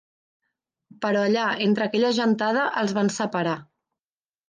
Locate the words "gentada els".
2.23-2.99